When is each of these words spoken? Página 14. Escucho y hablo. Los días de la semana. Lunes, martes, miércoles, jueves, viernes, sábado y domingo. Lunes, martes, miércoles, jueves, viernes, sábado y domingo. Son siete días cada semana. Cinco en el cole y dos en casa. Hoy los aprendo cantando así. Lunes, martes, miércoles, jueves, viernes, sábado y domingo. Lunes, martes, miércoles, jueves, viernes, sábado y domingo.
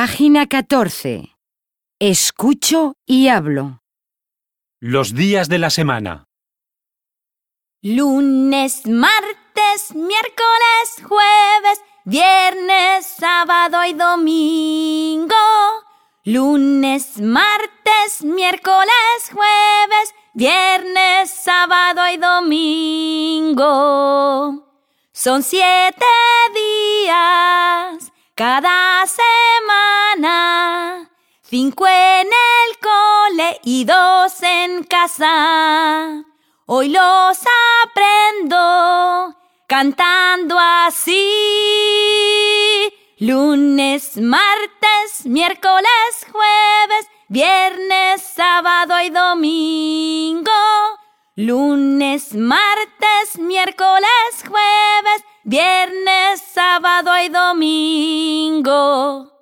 Página 0.00 0.46
14. 0.46 1.34
Escucho 1.98 2.94
y 3.04 3.26
hablo. 3.26 3.82
Los 4.80 5.12
días 5.12 5.48
de 5.48 5.58
la 5.58 5.70
semana. 5.70 6.28
Lunes, 7.82 8.86
martes, 8.86 9.96
miércoles, 9.96 11.02
jueves, 11.02 11.82
viernes, 12.04 13.06
sábado 13.08 13.84
y 13.86 13.94
domingo. 13.94 15.34
Lunes, 16.22 17.20
martes, 17.20 18.22
miércoles, 18.22 19.32
jueves, 19.32 20.14
viernes, 20.32 21.28
sábado 21.28 22.02
y 22.08 22.18
domingo. 22.18 23.64
Son 25.10 25.42
siete 25.42 26.06
días 26.54 26.87
cada 28.38 29.04
semana. 30.14 31.10
Cinco 31.42 31.88
en 31.88 32.28
el 32.28 32.78
cole 32.80 33.60
y 33.64 33.84
dos 33.84 34.40
en 34.44 34.84
casa. 34.84 36.22
Hoy 36.66 36.90
los 36.90 37.38
aprendo 37.82 39.34
cantando 39.66 40.56
así. 40.56 41.18
Lunes, 43.18 44.18
martes, 44.18 45.24
miércoles, 45.24 46.24
jueves, 46.30 47.08
viernes, 47.26 48.22
sábado 48.22 49.00
y 49.00 49.10
domingo. 49.10 50.52
Lunes, 51.34 52.34
martes, 52.34 53.36
miércoles, 53.38 54.44
jueves, 54.46 55.24
viernes, 55.42 56.17
sábado 56.58 57.12
y 57.24 57.28
domingo. 57.28 59.37